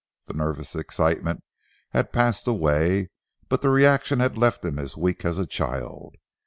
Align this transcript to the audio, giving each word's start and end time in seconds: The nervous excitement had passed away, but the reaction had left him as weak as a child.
The 0.25 0.33
nervous 0.33 0.75
excitement 0.75 1.43
had 1.91 2.11
passed 2.11 2.47
away, 2.47 3.11
but 3.49 3.61
the 3.61 3.69
reaction 3.69 4.19
had 4.19 4.35
left 4.35 4.65
him 4.65 4.79
as 4.79 4.97
weak 4.97 5.23
as 5.23 5.37
a 5.37 5.45
child. 5.45 6.15